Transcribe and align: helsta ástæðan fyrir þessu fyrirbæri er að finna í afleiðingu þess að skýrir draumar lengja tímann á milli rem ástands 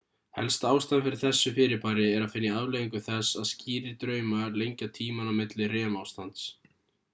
helsta 0.35 0.69
ástæðan 0.77 1.03
fyrir 1.07 1.19
þessu 1.23 1.51
fyrirbæri 1.57 2.05
er 2.13 2.25
að 2.27 2.33
finna 2.37 2.47
í 2.49 2.63
afleiðingu 2.63 3.03
þess 3.09 3.37
að 3.43 3.47
skýrir 3.51 4.01
draumar 4.07 4.59
lengja 4.63 4.91
tímann 4.99 5.33
á 5.35 5.35
milli 5.43 5.71
rem 5.77 6.03
ástands 6.05 6.51